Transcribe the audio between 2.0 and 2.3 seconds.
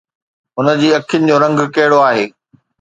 آهي؟